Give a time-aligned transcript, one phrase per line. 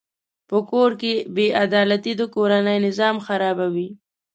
[0.49, 3.89] په کور کې بېعدالتي د کورنۍ نظام خرابوي.